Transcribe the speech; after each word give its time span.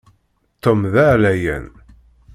Tom 0.63 0.79
d 0.93 0.95
aɛlayan. 1.03 1.67